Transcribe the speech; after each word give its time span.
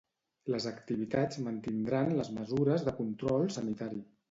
Les 0.53 0.63
activitats 0.71 1.37
mantindran 1.49 2.11
les 2.21 2.33
mesures 2.41 2.89
de 2.91 2.97
control 3.03 3.49
sanitari. 3.61 4.05